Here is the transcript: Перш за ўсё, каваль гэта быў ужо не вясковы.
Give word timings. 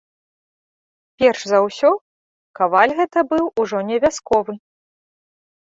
Перш 1.23 1.39
за 1.51 1.59
ўсё, 1.67 1.91
каваль 2.61 2.97
гэта 3.01 3.19
быў 3.35 3.45
ужо 3.65 3.77
не 3.93 3.97
вясковы. 4.07 4.53